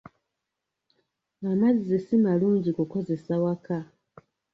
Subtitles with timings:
[1.51, 3.77] Amazzi si malungi kukozesa waka.